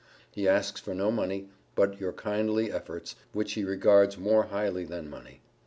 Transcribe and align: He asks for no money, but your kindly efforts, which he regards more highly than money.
He 0.31 0.47
asks 0.47 0.81
for 0.81 0.95
no 0.95 1.11
money, 1.11 1.49
but 1.75 1.99
your 1.99 2.11
kindly 2.11 2.71
efforts, 2.71 3.15
which 3.33 3.53
he 3.53 3.63
regards 3.63 4.17
more 4.17 4.45
highly 4.45 4.83
than 4.83 5.11
money. 5.11 5.41